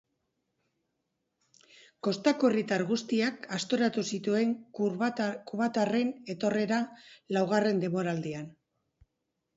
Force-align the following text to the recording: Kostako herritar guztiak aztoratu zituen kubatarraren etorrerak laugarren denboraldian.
Kostako 2.07 2.49
herritar 2.49 2.85
guztiak 2.93 3.45
aztoratu 3.59 4.05
zituen 4.15 4.57
kubatarraren 4.79 6.11
etorrerak 6.37 7.05
laugarren 7.39 7.85
denboraldian. 7.85 8.53